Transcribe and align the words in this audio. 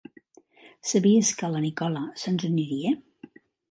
Sabies 0.93 1.31
que 1.43 1.51
la 1.53 1.63
Nikola 1.69 2.05
se'ns 2.25 2.51
uniria? 2.53 2.99